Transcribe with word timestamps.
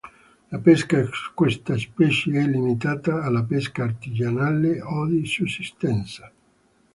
La 0.53 0.57
pesca 0.57 0.97
a 0.97 1.09
questa 1.35 1.77
specie 1.77 2.31
è 2.31 2.47
limitata 2.47 3.21
alla 3.21 3.43
pesca 3.43 3.83
artigianale 3.83 4.81
o 4.81 5.05
di 5.05 5.23
sussistenza. 5.27 6.33